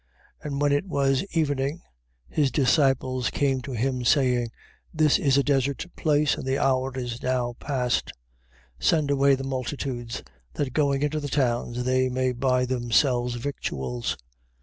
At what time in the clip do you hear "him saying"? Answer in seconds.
3.73-4.49